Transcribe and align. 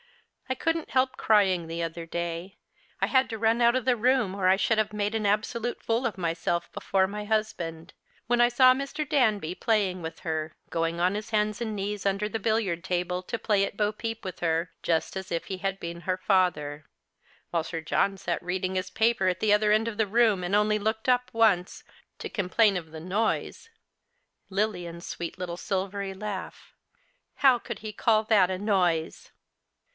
I 0.49 0.55
couldn't 0.55 0.89
help 0.89 1.15
crying 1.15 1.67
the 1.67 1.81
other 1.83 2.05
day— 2.05 2.57
I 3.01 3.05
had 3.05 3.29
to 3.29 3.37
run 3.37 3.61
out 3.61 3.75
of 3.75 3.85
the 3.85 3.95
room, 3.95 4.33
or 4.35 4.49
I 4.49 4.57
should 4.57 4.79
have 4.79 4.91
made 4.91 5.15
an 5.15 5.25
absolute 5.27 5.81
fool 5.81 6.05
of 6.07 6.17
myself 6.17 6.69
Ijefore 6.73 7.07
my 7.07 7.23
husband— 7.23 7.93
when 8.27 8.41
I 8.41 8.49
saw 8.49 8.73
Mr. 8.73 9.07
Danby 9.07 9.53
playing 9.55 10.01
with 10.01 10.21
her, 10.21 10.55
"•oino 10.71 10.99
on 10.99 11.13
his 11.15 11.29
hands 11.29 11.61
and 11.61 11.75
knees 11.75 12.05
under 12.05 12.27
the 12.27 12.39
l)illiard 12.39 12.83
table 12.83 13.21
to 13.23 13.39
play 13.39 13.63
at 13.63 13.77
bo 13.77 13.93
peep 13.93 14.25
with 14.25 14.39
her, 14.41 14.71
just 14.83 15.15
as 15.15 15.31
if 15.31 15.45
he 15.45 15.59
had 15.59 15.79
been 15.79 16.01
her 16.01 16.17
father; 16.17 16.85
while 17.51 17.63
Sir 17.63 17.79
John 17.79 18.17
sat 18.17 18.41
reading 18.43 18.75
his 18.75 18.89
paper 18.89 19.27
at 19.27 19.39
the 19.39 19.53
other 19.53 19.71
end 19.71 19.87
of 19.87 19.97
the 19.97 20.07
room, 20.07 20.43
and 20.43 20.55
only 20.55 20.79
looked 20.79 21.07
up 21.07 21.29
once, 21.31 21.83
to 22.17 22.27
complain 22.27 22.75
of 22.75 22.91
the 22.91 22.99
noise— 22.99 23.69
Lilian's 24.49 25.05
sweet 25.05 25.37
little 25.37 25.57
silvery 25.57 26.13
laugh! 26.15 26.73
Plow 27.39 27.59
could 27.59 27.79
he 27.79 27.93
call 27.93 28.23
that 28.23 28.49
a 28.49 28.57
noise 28.57 29.31